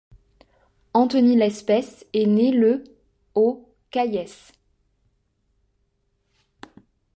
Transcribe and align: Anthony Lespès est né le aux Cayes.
Anthony 0.95 1.35
Lespès 1.35 2.07
est 2.11 2.25
né 2.25 2.49
le 2.51 2.83
aux 3.35 3.69
Cayes. 3.91 4.51